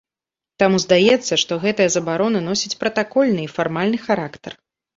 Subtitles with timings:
[0.61, 4.61] Таму здаецца, што гэтая забарона носіць пратакольны і фармальны характар.